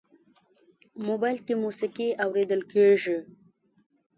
موبایل 1.07 1.37
کې 1.45 1.53
موسیقي 1.63 2.09
هم 2.11 2.17
اورېدل 2.23 2.61
کېږي. 2.71 3.17